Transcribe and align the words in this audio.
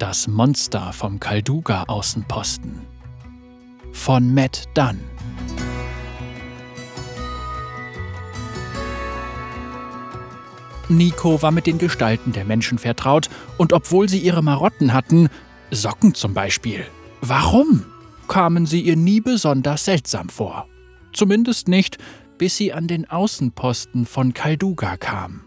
Das 0.00 0.28
Monster 0.28 0.94
vom 0.94 1.20
Kalduga-Außenposten. 1.20 2.86
Von 3.92 4.32
Matt 4.32 4.66
Dunn. 4.72 4.98
Nico 10.88 11.42
war 11.42 11.50
mit 11.50 11.66
den 11.66 11.76
Gestalten 11.76 12.32
der 12.32 12.46
Menschen 12.46 12.78
vertraut 12.78 13.28
und 13.58 13.74
obwohl 13.74 14.08
sie 14.08 14.20
ihre 14.20 14.42
Marotten 14.42 14.94
hatten, 14.94 15.28
Socken 15.70 16.14
zum 16.14 16.32
Beispiel, 16.32 16.86
warum 17.20 17.84
kamen 18.26 18.64
sie 18.64 18.80
ihr 18.80 18.96
nie 18.96 19.20
besonders 19.20 19.84
seltsam 19.84 20.30
vor? 20.30 20.66
Zumindest 21.12 21.68
nicht, 21.68 21.98
bis 22.38 22.56
sie 22.56 22.72
an 22.72 22.86
den 22.86 23.10
Außenposten 23.10 24.06
von 24.06 24.32
Kalduga 24.32 24.96
kam. 24.96 25.42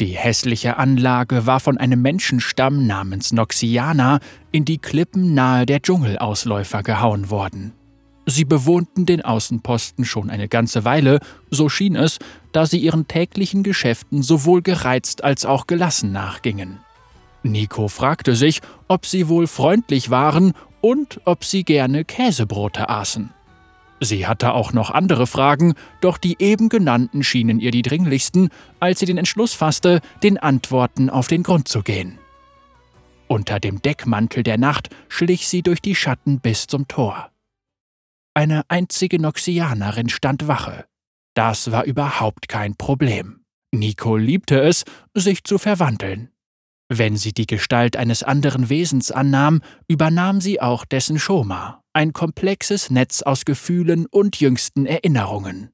Die 0.00 0.16
hässliche 0.16 0.76
Anlage 0.76 1.46
war 1.46 1.58
von 1.58 1.76
einem 1.76 2.00
Menschenstamm 2.02 2.86
namens 2.86 3.32
Noxiana 3.32 4.20
in 4.52 4.64
die 4.64 4.78
Klippen 4.78 5.34
nahe 5.34 5.66
der 5.66 5.82
Dschungelausläufer 5.82 6.84
gehauen 6.84 7.30
worden. 7.30 7.72
Sie 8.24 8.44
bewohnten 8.44 9.06
den 9.06 9.22
Außenposten 9.22 10.04
schon 10.04 10.30
eine 10.30 10.48
ganze 10.48 10.84
Weile, 10.84 11.18
so 11.50 11.68
schien 11.68 11.96
es, 11.96 12.18
da 12.52 12.66
sie 12.66 12.78
ihren 12.78 13.08
täglichen 13.08 13.62
Geschäften 13.62 14.22
sowohl 14.22 14.62
gereizt 14.62 15.24
als 15.24 15.46
auch 15.46 15.66
gelassen 15.66 16.12
nachgingen. 16.12 16.78
Nico 17.42 17.88
fragte 17.88 18.36
sich, 18.36 18.60
ob 18.86 19.06
sie 19.06 19.28
wohl 19.28 19.46
freundlich 19.46 20.10
waren 20.10 20.52
und 20.80 21.20
ob 21.24 21.42
sie 21.42 21.64
gerne 21.64 22.04
Käsebrote 22.04 22.88
aßen. 22.88 23.30
Sie 24.00 24.26
hatte 24.26 24.54
auch 24.54 24.72
noch 24.72 24.90
andere 24.90 25.26
Fragen, 25.26 25.74
doch 26.00 26.18
die 26.18 26.36
eben 26.38 26.68
genannten 26.68 27.24
schienen 27.24 27.58
ihr 27.58 27.70
die 27.70 27.82
dringlichsten, 27.82 28.50
als 28.80 29.00
sie 29.00 29.06
den 29.06 29.18
Entschluss 29.18 29.54
fasste, 29.54 30.00
den 30.22 30.38
Antworten 30.38 31.10
auf 31.10 31.26
den 31.26 31.42
Grund 31.42 31.68
zu 31.68 31.82
gehen. 31.82 32.18
Unter 33.26 33.60
dem 33.60 33.82
Deckmantel 33.82 34.42
der 34.42 34.58
Nacht 34.58 34.88
schlich 35.08 35.48
sie 35.48 35.62
durch 35.62 35.82
die 35.82 35.94
Schatten 35.94 36.40
bis 36.40 36.66
zum 36.66 36.88
Tor. 36.88 37.30
Eine 38.34 38.62
einzige 38.68 39.20
Noxianerin 39.20 40.08
stand 40.08 40.46
Wache. 40.46 40.86
Das 41.34 41.70
war 41.72 41.84
überhaupt 41.84 42.48
kein 42.48 42.76
Problem. 42.76 43.40
Nico 43.72 44.16
liebte 44.16 44.60
es, 44.60 44.84
sich 45.14 45.44
zu 45.44 45.58
verwandeln. 45.58 46.30
Wenn 46.88 47.16
sie 47.16 47.32
die 47.32 47.46
Gestalt 47.46 47.96
eines 47.96 48.22
anderen 48.22 48.70
Wesens 48.70 49.10
annahm, 49.10 49.60
übernahm 49.88 50.40
sie 50.40 50.60
auch 50.60 50.86
dessen 50.86 51.18
Schoma, 51.18 51.82
ein 51.92 52.14
komplexes 52.14 52.90
Netz 52.90 53.22
aus 53.22 53.44
Gefühlen 53.44 54.06
und 54.06 54.40
jüngsten 54.40 54.86
Erinnerungen. 54.86 55.70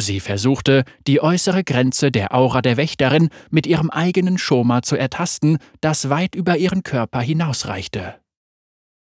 Sie 0.00 0.20
versuchte, 0.20 0.84
die 1.06 1.20
äußere 1.20 1.62
Grenze 1.62 2.10
der 2.10 2.34
Aura 2.34 2.62
der 2.62 2.76
Wächterin 2.76 3.28
mit 3.50 3.66
ihrem 3.66 3.90
eigenen 3.90 4.38
Schoma 4.38 4.82
zu 4.82 4.96
ertasten, 4.96 5.58
das 5.80 6.08
weit 6.08 6.34
über 6.34 6.56
ihren 6.56 6.82
Körper 6.82 7.20
hinausreichte. 7.20 8.18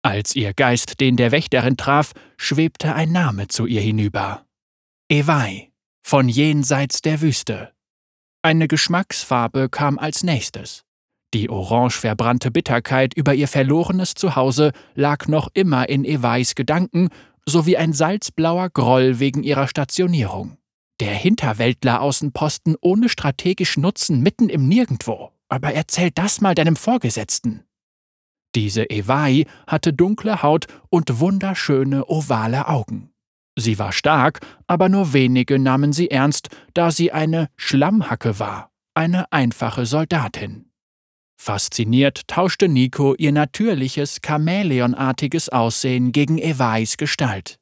Als 0.02 0.34
ihr 0.34 0.52
Geist 0.52 1.00
den 1.00 1.16
der 1.16 1.30
Wächterin 1.30 1.76
traf, 1.76 2.12
schwebte 2.36 2.94
ein 2.94 3.12
Name 3.12 3.48
zu 3.48 3.66
ihr 3.66 3.80
hinüber. 3.80 4.44
Ewei, 5.08 5.70
von 6.02 6.28
jenseits 6.28 7.02
der 7.02 7.20
Wüste. 7.20 7.72
Eine 8.42 8.68
Geschmacksfarbe 8.68 9.68
kam 9.68 9.98
als 9.98 10.22
nächstes. 10.22 10.84
Die 11.32 11.48
orange 11.48 12.00
verbrannte 12.00 12.50
Bitterkeit 12.50 13.14
über 13.14 13.34
ihr 13.34 13.46
verlorenes 13.46 14.14
Zuhause 14.14 14.72
lag 14.94 15.28
noch 15.28 15.48
immer 15.54 15.88
in 15.88 16.04
Ewais 16.04 16.54
Gedanken, 16.54 17.08
sowie 17.46 17.76
ein 17.76 17.92
salzblauer 17.92 18.70
Groll 18.70 19.20
wegen 19.20 19.42
ihrer 19.42 19.68
Stationierung. 19.68 20.56
Der 21.00 21.14
Hinterwäldler-Außenposten 21.14 22.76
ohne 22.80 23.08
strategischen 23.08 23.82
Nutzen 23.82 24.22
mitten 24.22 24.48
im 24.48 24.68
Nirgendwo. 24.68 25.30
Aber 25.48 25.72
erzähl 25.72 26.10
das 26.10 26.40
mal 26.40 26.54
deinem 26.54 26.76
Vorgesetzten. 26.76 27.64
Diese 28.54 28.84
Ewai 28.84 29.46
hatte 29.66 29.92
dunkle 29.92 30.42
Haut 30.42 30.66
und 30.90 31.20
wunderschöne 31.20 32.06
ovale 32.08 32.68
Augen. 32.68 33.10
Sie 33.56 33.78
war 33.78 33.92
stark, 33.92 34.40
aber 34.66 34.88
nur 34.88 35.12
wenige 35.12 35.58
nahmen 35.58 35.92
sie 35.92 36.10
ernst, 36.10 36.48
da 36.74 36.90
sie 36.90 37.12
eine 37.12 37.48
Schlammhacke 37.56 38.38
war, 38.38 38.70
eine 38.94 39.30
einfache 39.32 39.86
Soldatin. 39.86 40.69
Fasziniert 41.42 42.28
tauschte 42.28 42.68
Nico 42.68 43.14
ihr 43.14 43.32
natürliches, 43.32 44.20
chamäleonartiges 44.20 45.48
Aussehen 45.48 46.12
gegen 46.12 46.36
Ewais 46.36 46.98
Gestalt. 46.98 47.58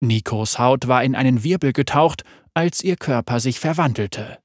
Nikos 0.00 0.58
Haut 0.58 0.88
war 0.88 1.04
in 1.04 1.14
einen 1.14 1.44
Wirbel 1.44 1.74
getaucht, 1.74 2.22
als 2.54 2.82
ihr 2.82 2.96
Körper 2.96 3.40
sich 3.40 3.60
verwandelte. 3.60 4.38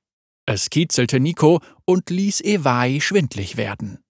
Es 0.46 0.70
kitzelte 0.70 1.22
Nico 1.22 1.62
und 1.86 2.10
ließ 2.10 2.42
Ewai 2.42 3.00
schwindlig 3.00 3.56
werden. 3.56 4.04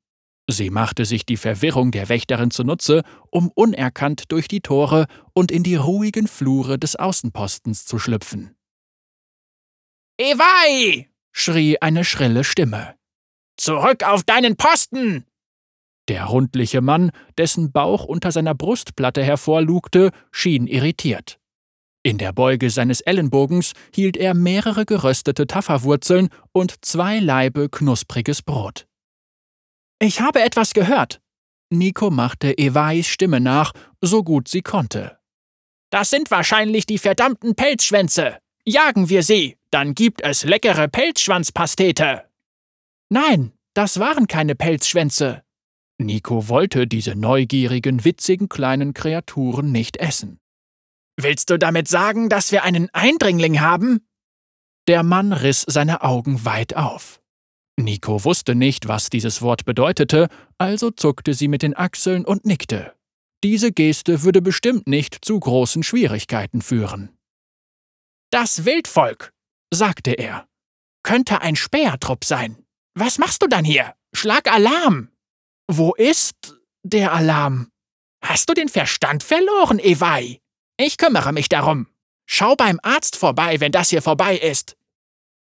Sie 0.50 0.72
machte 0.72 1.06
sich 1.06 1.28
die 1.28 1.38
Verwirrung 1.38 1.92
der 1.92 2.10
Wächterin 2.10 2.50
zunutze, 2.50 3.04
um 3.30 3.52
unerkannt 3.54 4.32
durch 4.32 4.48
die 4.48 4.62
Tore 4.62 5.06
und 5.34 5.52
in 5.52 5.62
die 5.62 5.76
ruhigen 5.76 6.28
Flure 6.28 6.80
des 6.80 6.96
Außenpostens 6.96 7.86
zu 7.86 8.00
schlüpfen. 8.00 8.56
Ewei! 10.18 11.12
schrie 11.32 11.78
eine 11.80 12.04
schrille 12.04 12.44
Stimme. 12.44 12.96
Zurück 13.58 14.04
auf 14.04 14.24
deinen 14.24 14.56
Posten! 14.56 15.26
Der 16.10 16.26
rundliche 16.26 16.82
Mann, 16.82 17.12
dessen 17.38 17.72
Bauch 17.72 18.04
unter 18.04 18.32
seiner 18.32 18.56
Brustplatte 18.56 19.24
hervorlugte, 19.24 20.12
schien 20.32 20.68
irritiert. 20.68 21.40
In 22.06 22.18
der 22.18 22.34
Beuge 22.34 22.70
seines 22.70 23.00
Ellenbogens 23.00 23.72
hielt 23.96 24.18
er 24.18 24.34
mehrere 24.34 24.86
geröstete 24.86 25.48
Tafferwurzeln 25.48 26.28
und 26.52 26.84
zwei 26.84 27.20
Laibe 27.20 27.70
knuspriges 27.70 28.42
Brot. 28.42 28.86
Ich 30.00 30.20
habe 30.20 30.42
etwas 30.42 30.74
gehört. 30.74 31.22
Nico 31.70 32.10
machte 32.10 32.52
Ewais 32.58 33.08
Stimme 33.08 33.40
nach, 33.40 33.72
so 34.02 34.24
gut 34.24 34.50
sie 34.50 34.62
konnte. 34.62 35.18
Das 35.90 36.10
sind 36.10 36.30
wahrscheinlich 36.30 36.86
die 36.86 36.98
verdammten 36.98 37.56
Pelzschwänze. 37.56 38.38
Jagen 38.66 39.08
wir 39.08 39.24
sie, 39.24 39.58
dann 39.72 39.96
gibt 39.96 40.22
es 40.22 40.44
leckere 40.44 40.90
Pelzschwanzpastete. 40.90 42.26
Nein, 43.14 43.54
das 43.76 44.00
waren 44.00 44.26
keine 44.26 44.56
Pelzschwänze. 44.56 45.44
Nico 46.00 46.50
wollte 46.50 46.88
diese 46.88 47.14
neugierigen, 47.14 48.04
witzigen 48.04 48.50
kleinen 48.50 48.96
Kreaturen 48.96 49.72
nicht 49.72 49.98
essen. 49.98 50.40
Willst 51.16 51.52
du 51.52 51.60
damit 51.60 51.88
sagen, 51.88 52.28
dass 52.28 52.52
wir 52.52 52.64
einen 52.64 52.90
Eindringling 52.92 53.62
haben? 53.62 54.08
Der 54.88 55.04
Mann 55.04 55.32
riss 55.32 55.64
seine 55.68 56.02
Augen 56.02 56.44
weit 56.44 56.76
auf. 56.76 57.22
Nico 57.80 58.24
wusste 58.24 58.56
nicht, 58.56 58.88
was 58.88 59.12
dieses 59.12 59.44
Wort 59.44 59.64
bedeutete, 59.64 60.28
also 60.58 60.90
zuckte 60.90 61.36
sie 61.36 61.48
mit 61.48 61.62
den 61.62 61.78
Achseln 61.78 62.26
und 62.26 62.46
nickte. 62.46 62.96
Diese 63.44 63.72
Geste 63.72 64.24
würde 64.24 64.42
bestimmt 64.42 64.88
nicht 64.88 65.24
zu 65.24 65.40
großen 65.40 65.84
Schwierigkeiten 65.84 66.64
führen. 66.64 67.16
Das 68.32 68.66
Wildvolk, 68.66 69.34
sagte 69.72 70.14
er, 70.14 70.48
könnte 71.04 71.42
ein 71.42 71.56
Spähertrupp 71.56 72.26
sein. 72.26 72.63
Was 72.96 73.18
machst 73.18 73.42
du 73.42 73.48
dann 73.48 73.66
hier? 73.66 73.96
Schlag 74.14 74.52
Alarm! 74.52 75.10
Wo 75.68 75.94
ist 75.94 76.60
der 76.84 77.14
Alarm? 77.14 77.70
Hast 78.24 78.50
du 78.50 78.54
den 78.54 78.70
Verstand 78.70 79.24
verloren, 79.24 79.80
Ewei? 79.80 80.40
Ich 80.78 80.98
kümmere 80.98 81.34
mich 81.34 81.50
darum. 81.50 81.88
Schau 82.26 82.56
beim 82.56 82.80
Arzt 82.84 83.16
vorbei, 83.16 83.60
wenn 83.60 83.72
das 83.72 83.90
hier 83.90 84.02
vorbei 84.02 84.38
ist. 84.38 84.78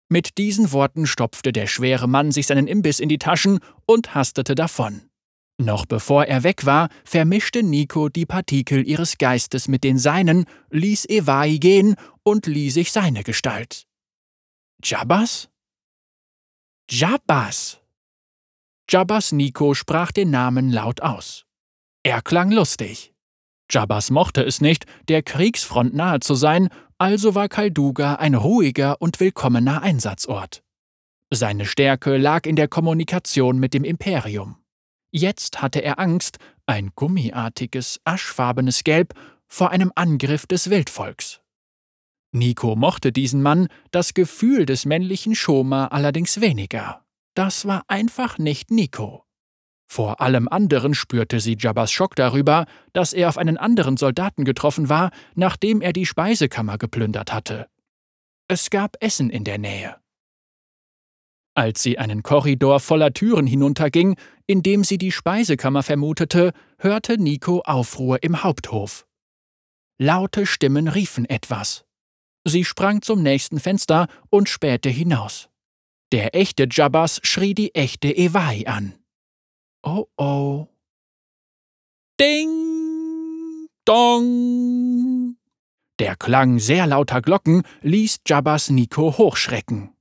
Mit 0.09 0.39
diesen 0.39 0.73
Worten 0.73 1.07
stopfte 1.07 1.53
der 1.53 1.67
schwere 1.67 2.07
Mann 2.07 2.31
sich 2.31 2.47
seinen 2.47 2.69
Imbiss 2.69 3.01
in 3.01 3.09
die 3.09 3.19
Taschen 3.19 3.59
und 3.87 4.15
hastete 4.15 4.55
davon. 4.55 5.11
Noch 5.59 5.87
bevor 5.87 6.25
er 6.25 6.43
weg 6.43 6.67
war, 6.67 6.89
vermischte 7.05 7.63
Nico 7.63 8.09
die 8.09 8.27
Partikel 8.27 8.87
ihres 8.87 9.19
Geistes 9.19 9.69
mit 9.69 9.85
den 9.85 9.99
seinen, 9.99 10.47
ließ 10.71 11.07
Ewai 11.09 11.57
gehen 11.59 11.97
und 12.23 12.47
lieh 12.47 12.71
sich 12.71 12.93
seine 12.93 13.23
Gestalt. 13.23 13.87
Jabbas? 14.83 15.49
Jabbas. 16.91 17.81
Jabbas 18.91 19.33
Nico 19.33 19.73
sprach 19.73 20.13
den 20.13 20.31
Namen 20.31 20.71
laut 20.71 21.01
aus. 21.01 21.47
Er 22.03 22.21
klang 22.21 22.51
lustig. 22.51 23.15
Jabbas 23.71 24.11
mochte 24.11 24.43
es 24.43 24.61
nicht, 24.61 24.85
der 25.09 25.23
Kriegsfront 25.23 25.95
nahe 25.95 26.21
zu 26.21 26.35
sein, 26.35 26.69
also 26.99 27.35
war 27.35 27.49
Kalduga 27.49 28.17
ein 28.17 28.35
ruhiger 28.35 29.01
und 29.01 29.19
willkommener 29.19 29.81
Einsatzort. 29.81 30.63
Seine 31.31 31.65
Stärke 31.65 32.19
lag 32.19 32.45
in 32.45 32.55
der 32.55 32.69
Kommunikation 32.69 33.59
mit 33.59 33.73
dem 33.73 33.85
Imperium. 33.85 34.59
Jetzt 35.11 35.63
hatte 35.63 35.83
er 35.83 35.99
Angst, 35.99 36.37
ein 36.67 36.91
gummiartiges, 36.95 37.99
aschfarbenes 38.05 38.85
Gelb, 38.85 39.15
vor 39.47 39.71
einem 39.71 39.91
Angriff 39.95 40.47
des 40.47 40.69
Wildvolks. 40.69 41.41
Nico 42.35 42.75
mochte 42.75 43.13
diesen 43.13 43.43
Mann, 43.43 43.69
das 43.93 44.13
Gefühl 44.13 44.67
des 44.67 44.87
männlichen 44.87 45.37
Schoma 45.37 45.87
allerdings 45.87 46.41
weniger. 46.41 47.05
Das 47.35 47.65
war 47.65 47.85
einfach 47.87 48.39
nicht 48.39 48.73
Nico. 48.73 49.25
Vor 49.87 50.21
allem 50.21 50.49
anderen 50.49 50.95
spürte 50.95 51.39
sie 51.39 51.57
Jabbas 51.59 51.93
Schock 51.93 52.17
darüber, 52.17 52.67
dass 52.93 53.13
er 53.13 53.29
auf 53.29 53.39
einen 53.39 53.57
anderen 53.57 53.97
Soldaten 53.97 54.45
getroffen 54.45 54.89
war, 54.89 55.11
nachdem 55.37 55.81
er 55.81 55.93
die 55.93 56.07
Speisekammer 56.07 56.77
geplündert 56.77 57.33
hatte. 57.33 57.69
Es 58.49 58.71
gab 58.71 58.97
Essen 59.01 59.31
in 59.31 59.45
der 59.45 59.59
Nähe. 59.59 59.97
Als 61.55 61.83
sie 61.85 61.99
einen 61.99 62.25
Korridor 62.25 62.81
voller 62.81 63.13
Türen 63.13 63.47
hinunterging, 63.47 64.17
in 64.49 64.63
dem 64.63 64.83
sie 64.83 64.99
die 64.99 65.13
Speisekammer 65.13 65.85
vermutete, 65.85 66.53
hörte 66.79 67.17
Nico 67.17 67.61
Aufruhr 67.61 68.25
im 68.25 68.43
Haupthof. 68.43 69.07
Laute 69.99 70.47
Stimmen 70.47 70.89
riefen 70.89 71.27
etwas. 71.27 71.85
Sie 72.45 72.65
sprang 72.65 73.03
zum 73.03 73.23
nächsten 73.23 73.59
Fenster 73.59 74.07
und 74.31 74.49
spähte 74.49 74.91
hinaus. 74.91 75.49
Der 76.13 76.35
echte 76.35 76.69
Jabbas 76.71 77.21
schrie 77.23 77.55
die 77.55 77.75
echte 77.75 78.09
Ewai 78.09 78.67
an. 78.67 78.95
Oh 79.83 80.07
oh. 80.17 80.69
Ding! 82.21 83.69
Dong! 83.85 85.37
Der 85.99 86.17
Klang 86.17 86.59
sehr 86.59 86.87
lauter 86.87 87.21
Glocken 87.23 87.63
ließ 87.83 88.21
Jabbas 88.27 88.71
Nico 88.71 89.17
hochschrecken. 89.19 89.95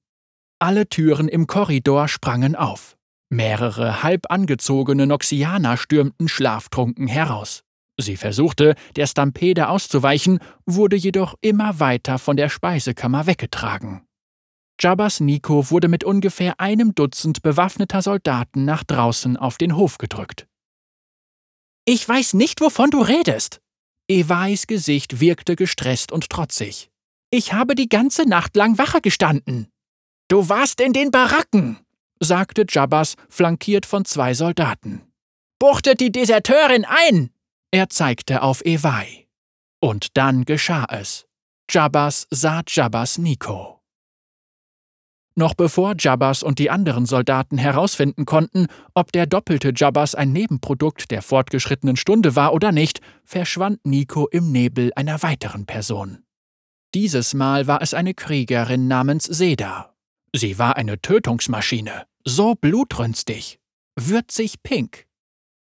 Alle 0.59 0.87
Türen 0.87 1.27
im 1.27 1.47
Korridor 1.47 2.07
sprangen 2.07 2.55
auf. 2.55 2.97
Mehrere 3.29 4.03
halb 4.03 4.31
angezogene 4.31 5.07
Noxianer 5.07 5.77
stürmten 5.77 6.27
schlaftrunken 6.27 7.07
heraus. 7.07 7.63
Sie 8.03 8.17
versuchte, 8.17 8.75
der 8.95 9.07
Stampede 9.07 9.69
auszuweichen, 9.69 10.39
wurde 10.65 10.95
jedoch 10.95 11.35
immer 11.41 11.79
weiter 11.79 12.19
von 12.19 12.37
der 12.37 12.49
Speisekammer 12.49 13.25
weggetragen. 13.25 14.05
Jabbas 14.79 15.19
Nico 15.19 15.69
wurde 15.71 15.87
mit 15.87 16.03
ungefähr 16.03 16.59
einem 16.59 16.93
Dutzend 16.93 17.41
bewaffneter 17.41 18.01
Soldaten 18.01 18.65
nach 18.65 18.83
draußen 18.83 19.37
auf 19.37 19.57
den 19.57 19.75
Hof 19.77 19.97
gedrückt. 19.97 20.47
Ich 21.85 22.07
weiß 22.07 22.33
nicht, 22.33 22.61
wovon 22.61 22.91
du 22.91 23.01
redest. 23.01 23.61
Ewais 24.09 24.67
Gesicht 24.67 25.19
wirkte 25.19 25.55
gestresst 25.55 26.11
und 26.11 26.29
trotzig. 26.29 26.89
Ich 27.29 27.53
habe 27.53 27.75
die 27.75 27.89
ganze 27.89 28.27
Nacht 28.27 28.55
lang 28.55 28.77
Wache 28.77 29.01
gestanden. 29.01 29.67
Du 30.27 30.49
warst 30.49 30.81
in 30.81 30.93
den 30.93 31.11
Baracken, 31.11 31.79
sagte 32.19 32.65
Jabbas, 32.67 33.15
flankiert 33.29 33.85
von 33.85 34.05
zwei 34.05 34.33
Soldaten. 34.33 35.01
Buchtet 35.59 35.99
die 36.01 36.11
Deserteurin 36.11 36.85
ein! 36.85 37.29
Er 37.73 37.89
zeigte 37.89 38.43
auf 38.43 38.63
Ewai. 38.63 39.25
Und 39.81 40.15
dann 40.15 40.45
geschah 40.45 40.85
es. 40.91 41.25
Jabbas 41.67 42.27
sah 42.29 42.61
Jabbas 42.67 43.17
Nico. 43.17 43.81
Noch 45.35 45.55
bevor 45.55 45.95
Jabbas 45.97 46.43
und 46.43 46.59
die 46.59 46.69
anderen 46.69 47.07
Soldaten 47.07 47.57
herausfinden 47.57 48.25
konnten, 48.25 48.67
ob 48.93 49.11
der 49.11 49.25
doppelte 49.25 49.73
Jabbas 49.75 50.13
ein 50.13 50.31
Nebenprodukt 50.31 51.09
der 51.09 51.23
fortgeschrittenen 51.23 51.95
Stunde 51.95 52.35
war 52.35 52.53
oder 52.53 52.71
nicht, 52.71 53.01
verschwand 53.23 53.83
Nico 53.87 54.27
im 54.27 54.51
Nebel 54.51 54.91
einer 54.95 55.23
weiteren 55.23 55.65
Person. 55.65 56.23
Dieses 56.93 57.33
Mal 57.33 57.65
war 57.65 57.81
es 57.81 57.95
eine 57.95 58.13
Kriegerin 58.13 58.87
namens 58.87 59.23
Seda. 59.23 59.95
Sie 60.31 60.59
war 60.59 60.77
eine 60.77 61.01
Tötungsmaschine, 61.01 62.05
so 62.23 62.53
blutrünstig, 62.53 63.59
würzig 63.95 64.61
pink. 64.61 65.07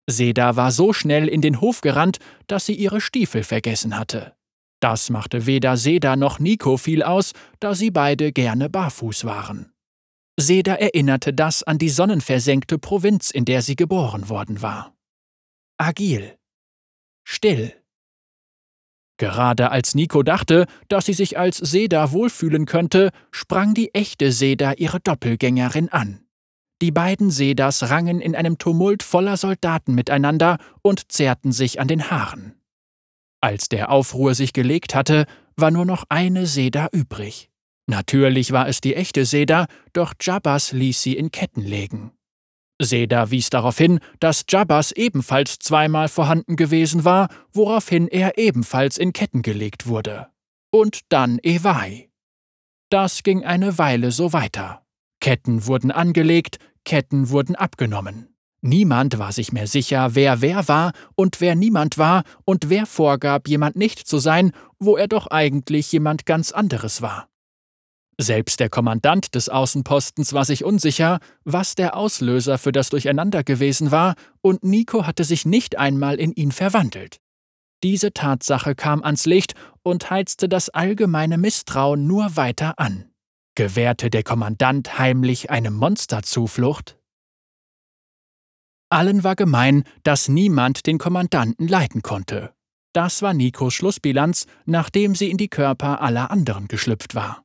Seda 0.09 0.55
war 0.55 0.71
so 0.71 0.93
schnell 0.93 1.27
in 1.27 1.41
den 1.41 1.61
Hof 1.61 1.81
gerannt, 1.81 2.19
dass 2.47 2.65
sie 2.65 2.73
ihre 2.73 2.99
Stiefel 2.99 3.43
vergessen 3.43 3.97
hatte. 3.97 4.35
Das 4.81 5.09
machte 5.09 5.45
weder 5.45 5.77
Seda 5.77 6.17
noch 6.17 6.39
Nico 6.39 6.75
viel 6.77 7.03
aus, 7.03 7.31
da 7.59 7.73
sie 7.73 7.89
beide 7.89 8.33
gerne 8.33 8.69
barfuß 8.69 9.23
waren. 9.23 9.71
Seda 10.37 10.75
erinnerte 10.75 11.33
das 11.33 11.63
an 11.63 11.77
die 11.77 11.89
sonnenversenkte 11.89 12.79
Provinz, 12.79 13.31
in 13.31 13.45
der 13.45 13.61
sie 13.61 13.75
geboren 13.75 14.27
worden 14.29 14.61
war. 14.61 14.93
Agil. 15.77 16.37
Still. 17.23 17.73
Gerade 19.17 19.71
als 19.71 19.95
Nico 19.95 20.23
dachte, 20.23 20.65
dass 20.89 21.05
sie 21.05 21.13
sich 21.13 21.37
als 21.37 21.57
Seda 21.57 22.11
wohlfühlen 22.11 22.65
könnte, 22.65 23.11
sprang 23.31 23.73
die 23.73 23.93
echte 23.93 24.31
Seda 24.31 24.73
ihre 24.73 24.99
Doppelgängerin 24.99 25.89
an. 25.89 26.22
Die 26.83 26.91
beiden 26.91 27.31
Sedas 27.31 27.91
rangen 27.91 28.19
in 28.19 28.35
einem 28.35 28.57
Tumult 28.57 29.03
voller 29.03 29.37
Soldaten 29.37 29.95
miteinander 29.95 30.57
und 30.81 31.13
zerrten 31.13 31.53
sich 31.53 31.79
an 31.79 31.87
den 31.87 32.11
Haaren. 32.11 32.55
Als 33.39 33.69
der 33.69 33.89
Aufruhr 33.89 34.35
sich 34.35 34.51
gelegt 34.51 34.93
hatte, 34.93 35.25
war 35.55 35.71
nur 35.71 35.85
noch 35.85 36.03
eine 36.09 36.45
Seda 36.45 36.89
übrig. 36.91 37.49
Natürlich 37.87 38.51
war 38.51 38.67
es 38.67 38.81
die 38.81 38.95
echte 38.95 39.23
Seda, 39.23 39.67
doch 39.93 40.13
Jabbas 40.19 40.73
ließ 40.73 41.01
sie 41.01 41.15
in 41.15 41.31
Ketten 41.31 41.61
legen. 41.61 42.11
Seda 42.81 43.31
wies 43.31 43.49
darauf 43.49 43.77
hin, 43.77 44.01
dass 44.19 44.43
Jabbas 44.49 44.91
ebenfalls 44.91 45.59
zweimal 45.59 46.09
vorhanden 46.09 46.57
gewesen 46.57 47.05
war, 47.05 47.29
woraufhin 47.53 48.09
er 48.09 48.37
ebenfalls 48.37 48.97
in 48.97 49.13
Ketten 49.13 49.41
gelegt 49.41 49.87
wurde. 49.87 50.27
Und 50.69 50.99
dann 51.07 51.39
Ewai. 51.43 52.09
Das 52.89 53.23
ging 53.23 53.45
eine 53.45 53.77
Weile 53.77 54.11
so 54.11 54.33
weiter. 54.33 54.83
Ketten 55.21 55.67
wurden 55.67 55.89
angelegt, 55.89 56.59
Ketten 56.85 57.29
wurden 57.29 57.55
abgenommen. 57.55 58.33
Niemand 58.61 59.19
war 59.19 59.33
sich 59.33 59.51
mehr 59.51 59.67
sicher, 59.67 60.15
wer 60.15 60.41
wer 60.41 60.69
war 60.69 60.93
und 61.15 61.41
wer 61.41 61.53
niemand 61.53 61.97
war 61.97 62.23
und 62.45 62.69
wer 62.69 62.85
vorgab, 62.85 63.49
jemand 63.49 63.75
nicht 63.75 64.07
zu 64.07 64.19
sein, 64.19 64.51
wo 64.79 64.95
er 64.95 65.09
doch 65.09 65.27
eigentlich 65.27 65.91
jemand 65.91 66.25
ganz 66.25 66.53
anderes 66.53 67.01
war. 67.01 67.27
Selbst 68.17 68.59
der 68.61 68.69
Kommandant 68.69 69.35
des 69.35 69.49
Außenpostens 69.49 70.31
war 70.31 70.45
sich 70.45 70.63
unsicher, 70.63 71.19
was 71.43 71.75
der 71.75 71.97
Auslöser 71.97 72.57
für 72.57 72.71
das 72.71 72.89
Durcheinander 72.89 73.43
gewesen 73.43 73.91
war, 73.91 74.15
und 74.41 74.63
Nico 74.63 75.05
hatte 75.05 75.23
sich 75.25 75.45
nicht 75.45 75.77
einmal 75.77 76.15
in 76.15 76.31
ihn 76.31 76.53
verwandelt. 76.53 77.17
Diese 77.83 78.13
Tatsache 78.13 78.75
kam 78.75 79.03
ans 79.03 79.25
Licht 79.25 79.55
und 79.81 80.09
heizte 80.09 80.47
das 80.47 80.69
allgemeine 80.69 81.37
Misstrauen 81.37 82.07
nur 82.07 82.37
weiter 82.37 82.79
an. 82.79 83.12
Gewährte 83.55 84.09
der 84.09 84.23
Kommandant 84.23 84.97
heimlich 84.97 85.51
eine 85.51 85.69
Monsterzuflucht? 85.69 86.97
Allen 88.89 89.23
war 89.23 89.35
gemein, 89.35 89.83
dass 90.01 90.27
niemand 90.27 90.87
den 90.87 90.97
Kommandanten 90.97 91.67
leiten 91.67 92.01
konnte. 92.01 92.53
Das 92.93 93.21
war 93.21 93.33
Nikos 93.33 93.73
Schlussbilanz, 93.73 94.45
nachdem 94.65 95.13
sie 95.13 95.29
in 95.29 95.37
die 95.37 95.49
Körper 95.49 96.01
aller 96.01 96.31
anderen 96.31 96.67
geschlüpft 96.67 97.15
war. 97.15 97.43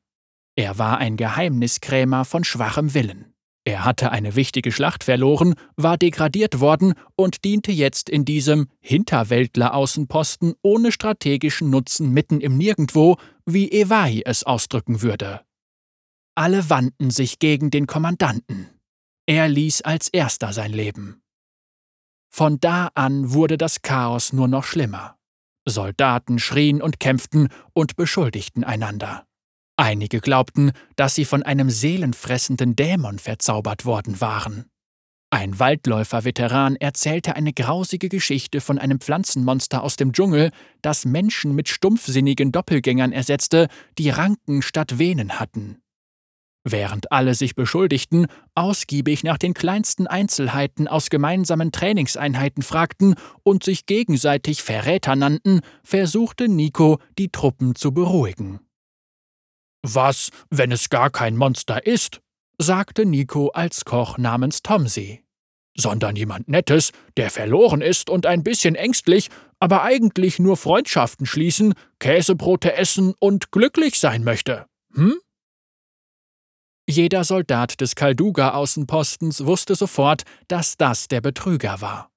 Er 0.57 0.79
war 0.79 0.99
ein 0.99 1.17
Geheimniskrämer 1.17 2.25
von 2.25 2.43
schwachem 2.43 2.95
Willen. 2.95 3.35
Er 3.65 3.85
hatte 3.85 4.11
eine 4.11 4.35
wichtige 4.35 4.73
Schlacht 4.73 5.05
verloren, 5.05 5.55
war 5.77 5.99
degradiert 5.99 6.61
worden 6.61 6.95
und 7.17 7.45
diente 7.45 7.71
jetzt 7.71 8.09
in 8.09 8.25
diesem 8.25 8.69
Hinterwäldler-Außenposten 8.81 10.55
ohne 10.63 10.91
strategischen 10.91 11.69
Nutzen 11.69 12.13
mitten 12.13 12.41
im 12.41 12.57
Nirgendwo, 12.57 13.19
wie 13.45 13.71
Ewai 13.71 14.23
es 14.25 14.43
ausdrücken 14.45 15.03
würde. 15.03 15.43
Alle 16.39 16.71
wandten 16.71 17.11
sich 17.11 17.41
gegen 17.41 17.73
den 17.73 17.89
Kommandanten. 17.89 18.69
Er 19.27 19.49
ließ 19.49 19.83
als 19.83 20.07
erster 20.07 20.53
sein 20.53 20.73
Leben. 20.73 21.21
Von 22.33 22.61
da 22.61 22.93
an 22.95 23.33
wurde 23.33 23.59
das 23.59 23.83
Chaos 23.83 24.33
nur 24.33 24.47
noch 24.47 24.63
schlimmer. 24.63 25.17
Soldaten 25.65 26.39
schrien 26.39 26.81
und 26.81 27.01
kämpften 27.01 27.49
und 27.73 27.97
beschuldigten 27.97 28.63
einander. 28.63 29.27
Einige 29.77 30.21
glaubten, 30.21 30.71
dass 30.95 31.17
sie 31.17 31.25
von 31.25 31.43
einem 31.43 31.71
seelenfressenden 31.71 32.77
Dämon 32.77 33.19
verzaubert 33.19 33.85
worden 33.85 34.21
waren. 34.21 34.71
Ein 35.31 35.59
Waldläufer-Veteran 35.59 36.77
erzählte 36.77 37.35
eine 37.35 37.53
grausige 37.53 38.09
Geschichte 38.09 38.61
von 38.61 38.79
einem 38.79 39.01
Pflanzenmonster 39.01 39.83
aus 39.83 39.97
dem 39.97 40.13
Dschungel, 40.13 40.53
das 40.83 41.05
Menschen 41.05 41.57
mit 41.57 41.69
stumpfsinnigen 41.69 42.53
Doppelgängern 42.53 43.11
ersetzte, 43.11 43.67
die 43.99 44.11
Ranken 44.11 44.63
statt 44.63 45.01
Venen 45.01 45.41
hatten. 45.41 45.83
Während 46.65 47.13
alle 47.13 47.35
sich 47.35 47.55
beschuldigten, 47.55 48.27
ausgiebig 48.55 49.25
nach 49.25 49.39
den 49.39 49.55
kleinsten 49.55 50.07
Einzelheiten 50.07 50.89
aus 50.89 51.09
gemeinsamen 51.09 51.73
Trainingseinheiten 51.73 52.63
fragten 52.63 53.15
und 53.43 53.63
sich 53.65 53.87
gegenseitig 53.87 54.63
Verräter 54.63 55.17
nannten, 55.17 55.61
versuchte 55.83 56.49
Nico, 56.49 56.99
die 57.19 57.31
Truppen 57.31 57.75
zu 57.75 57.93
beruhigen. 57.93 58.61
Was, 59.83 60.31
wenn 60.51 60.73
es 60.73 60.91
gar 60.91 61.11
kein 61.11 61.37
Monster 61.37 61.87
ist? 61.87 62.21
sagte 62.61 63.07
Nico 63.07 63.49
als 63.51 63.85
Koch 63.85 64.19
namens 64.19 64.63
Tomsey. 64.63 65.23
Sondern 65.77 66.17
jemand 66.17 66.49
Nettes, 66.49 66.91
der 67.17 67.31
verloren 67.31 67.81
ist 67.81 68.11
und 68.11 68.27
ein 68.27 68.43
bisschen 68.43 68.75
ängstlich, 68.75 69.31
aber 69.61 69.85
eigentlich 69.85 70.41
nur 70.41 70.57
Freundschaften 70.57 71.25
schließen, 71.25 71.75
Käsebrote 72.01 72.75
essen 72.75 73.15
und 73.21 73.53
glücklich 73.53 74.01
sein 74.01 74.25
möchte. 74.25 74.67
Hm? 74.95 75.15
Jeder 76.91 77.23
Soldat 77.23 77.83
des 77.83 77.97
Kalduga-Außenpostens 77.97 79.45
wusste 79.45 79.75
sofort, 79.75 80.23
dass 80.49 80.79
das 80.79 81.07
der 81.07 81.21
Betrüger 81.21 81.83
war. 81.83 82.11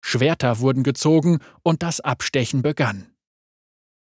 Schwerter 0.00 0.60
wurden 0.60 0.82
gezogen 0.82 1.40
und 1.62 1.82
das 1.82 2.00
Abstechen 2.00 2.62
begann. 2.62 3.12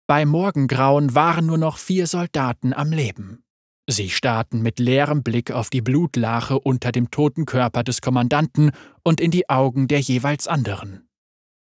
Bei 0.07 0.25
Morgengrauen 0.25 1.17
waren 1.17 1.47
nur 1.47 1.59
noch 1.59 1.79
vier 1.79 2.07
Soldaten 2.07 2.73
am 2.73 2.93
Leben. 2.93 3.43
Sie 3.89 4.09
starrten 4.11 4.63
mit 4.63 4.79
leerem 4.79 5.25
Blick 5.25 5.51
auf 5.51 5.71
die 5.71 5.83
Blutlache 5.83 6.61
unter 6.61 6.93
dem 6.93 7.11
toten 7.11 7.45
Körper 7.45 7.83
des 7.83 8.01
Kommandanten 8.01 8.71
und 9.03 9.21
in 9.21 9.33
die 9.33 9.49
Augen 9.49 9.89
der 9.89 9.99
jeweils 9.99 10.47
anderen. 10.47 11.09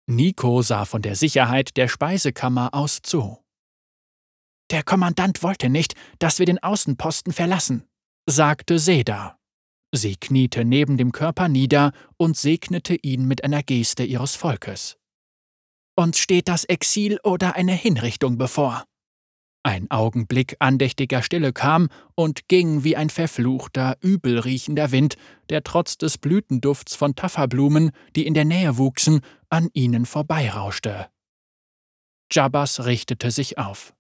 Nico 0.07 0.61
sah 0.61 0.85
von 0.85 1.01
der 1.01 1.17
Sicherheit 1.17 1.79
der 1.79 1.89
Speisekammer 1.89 2.75
aus 2.75 3.01
zu. 3.01 3.39
Der 4.71 4.83
Kommandant 4.83 5.43
wollte 5.43 5.71
nicht, 5.71 5.95
dass 6.19 6.39
wir 6.39 6.45
den 6.45 6.63
Außenposten 6.63 7.33
verlassen, 7.33 7.89
sagte 8.27 8.79
Seda. 8.79 9.39
Sie 9.93 10.17
kniete 10.17 10.65
neben 10.65 10.97
dem 10.97 11.13
Körper 11.13 11.49
nieder 11.49 11.93
und 12.17 12.37
segnete 12.37 12.97
ihn 12.97 13.27
mit 13.27 13.45
einer 13.45 13.63
Geste 13.63 14.05
ihres 14.05 14.35
Volkes. 14.35 14.97
Uns 15.97 16.19
steht 16.19 16.49
das 16.49 16.65
Exil 16.65 17.21
oder 17.23 17.55
eine 17.55 17.75
Hinrichtung 17.75 18.37
bevor. 18.37 18.85
Ein 19.63 19.91
Augenblick 19.91 20.57
andächtiger 20.59 21.23
Stille 21.23 21.53
kam 21.53 21.89
und 22.17 22.49
ging 22.49 22.85
wie 22.85 22.97
ein 22.97 23.09
verfluchter, 23.09 23.97
übelriechender 24.01 24.91
Wind, 24.91 25.17
der 25.49 25.63
trotz 25.63 25.97
des 25.97 26.19
Blütendufts 26.19 26.95
von 26.97 27.15
Tafferblumen, 27.15 27.93
die 28.15 28.27
in 28.27 28.35
der 28.35 28.45
Nähe 28.45 28.77
wuchsen, 28.77 29.21
an 29.49 29.71
ihnen 29.73 30.05
vorbeirauschte. 30.05 31.09
Jabbas 32.31 32.85
richtete 32.85 33.31
sich 33.31 33.57
auf. 33.57 33.95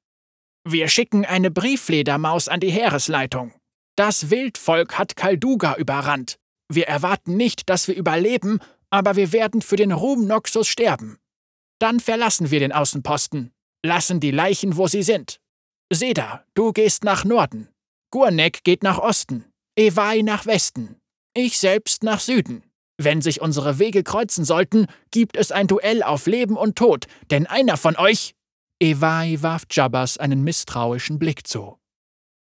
Wir 0.64 0.88
schicken 0.88 1.25
eine 1.25 1.50
Brieffledermaus 1.50 2.49
an 2.49 2.61
die 2.61 2.71
Heeresleitung. 2.71 3.52
Das 3.97 4.31
Wildvolk 4.31 4.99
hat 4.99 5.17
Kalduga 5.17 5.77
überrannt. 5.77 6.39
Wir 6.69 6.89
erwarten 6.89 7.37
nicht, 7.37 7.69
dass 7.69 7.87
wir 7.87 7.95
überleben, 7.95 8.59
aber 8.91 9.17
wir 9.17 9.33
werden 9.33 9.63
für 9.63 9.77
den 9.77 9.93
Ruhm 9.93 10.27
Noxus 10.27 10.67
sterben. 10.67 11.19
Dann 11.79 12.01
verlassen 12.01 12.51
wir 12.51 12.61
den 12.61 12.73
Außenposten, 12.73 13.53
lassen 13.85 14.21
die 14.21 14.31
Leichen, 14.31 14.77
wo 14.77 14.87
sie 14.87 15.03
sind. 15.03 15.41
Seda, 15.93 16.45
du 16.55 16.73
gehst 16.73 17.05
nach 17.05 17.25
Norden. 17.25 17.69
Gurnek 18.11 18.65
geht 18.65 18.83
nach 18.83 18.99
Osten. 18.99 19.45
Ewai 19.77 20.23
nach 20.23 20.47
Westen. 20.47 21.01
Ich 21.37 21.59
selbst 21.59 22.03
nach 22.05 22.21
Süden. 22.21 22.63
Wenn 22.97 23.21
sich 23.21 23.41
unsere 23.41 23.79
Wege 23.81 24.05
kreuzen 24.05 24.45
sollten, 24.45 24.87
gibt 25.11 25.37
es 25.37 25.51
ein 25.51 25.67
Duell 25.67 26.03
auf 26.03 26.27
Leben 26.27 26.57
und 26.57 26.77
Tod, 26.77 27.07
denn 27.31 27.47
einer 27.47 27.77
von 27.77 27.97
euch. 27.97 28.35
Ewai 28.81 29.39
warf 29.41 29.65
Jabbas 29.71 30.17
einen 30.17 30.45
misstrauischen 30.45 31.19
Blick 31.19 31.47
zu. 31.47 31.77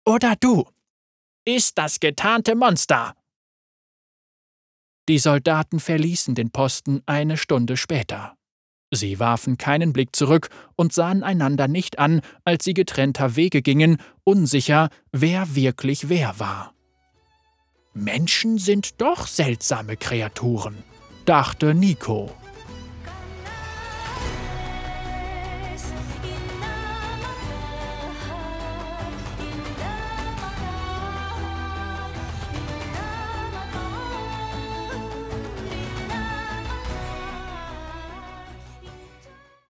Oder 0.05 0.35
du, 0.39 0.65
ist 1.45 1.77
das 1.77 1.99
getarnte 1.99 2.55
Monster. 2.55 3.15
Die 5.07 5.17
Soldaten 5.17 5.79
verließen 5.79 6.35
den 6.35 6.51
Posten 6.51 7.01
eine 7.05 7.37
Stunde 7.37 7.77
später. 7.77 8.35
Sie 8.91 9.19
warfen 9.19 9.57
keinen 9.57 9.93
Blick 9.93 10.15
zurück 10.15 10.49
und 10.75 10.93
sahen 10.93 11.23
einander 11.23 11.67
nicht 11.67 11.99
an, 11.99 12.21
als 12.43 12.63
sie 12.63 12.73
getrennter 12.73 13.35
Wege 13.35 13.61
gingen, 13.61 13.97
unsicher, 14.23 14.89
wer 15.11 15.55
wirklich 15.55 16.09
wer 16.09 16.39
war. 16.39 16.73
Menschen 17.93 18.57
sind 18.57 19.01
doch 19.01 19.27
seltsame 19.27 19.97
Kreaturen, 19.97 20.83
dachte 21.25 21.73
Nico. 21.73 22.31